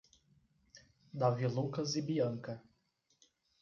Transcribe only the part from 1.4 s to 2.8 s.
Lucas e Bianca